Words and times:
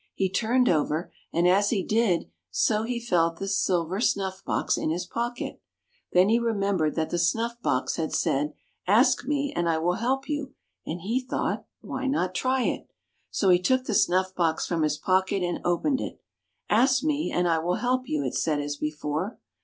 He 0.15 0.31
turned 0.31 0.67
over, 0.67 1.11
and 1.31 1.47
as 1.47 1.69
he 1.69 1.83
did 1.83 2.25
so 2.49 2.81
he 2.81 2.99
felt 2.99 3.37
the 3.37 3.47
silver 3.47 4.01
snuff 4.01 4.43
box 4.43 4.75
in 4.75 4.89
his 4.89 5.05
pocket. 5.05 5.61
Then 6.11 6.27
he 6.29 6.39
remembered 6.39 6.95
that 6.95 7.11
the 7.11 7.19
snuff 7.19 7.61
box 7.61 7.97
had 7.97 8.11
said," 8.11 8.55
Ask 8.87 9.27
me, 9.27 9.53
and 9.55 9.69
I 9.69 9.77
will 9.77 9.97
help 10.01 10.27
you," 10.27 10.55
and 10.87 11.01
he 11.01 11.19
thought," 11.21 11.67
Why 11.81 12.07
not 12.07 12.33
try 12.33 12.63
it?" 12.63 12.87
So 13.29 13.49
he 13.49 13.59
took 13.59 13.85
the 13.85 13.93
snuff 13.93 14.33
box 14.33 14.65
from 14.65 14.81
his 14.81 14.97
pocket 14.97 15.43
and 15.43 15.59
opened 15.63 16.01
it." 16.01 16.19
Ask 16.67 17.03
me, 17.03 17.31
and 17.31 17.47
I 17.47 17.59
will 17.59 17.75
help 17.75 18.09
you," 18.09 18.23
it 18.25 18.33
said 18.33 18.59
as 18.59 18.77
before. 18.77 19.37